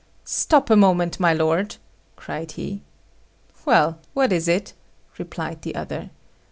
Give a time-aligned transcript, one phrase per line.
[0.25, 1.75] "Stop a moment, my lord,"
[2.15, 2.81] cried he.
[3.65, 4.73] "Well, what is it?"
[5.19, 6.09] replied the other.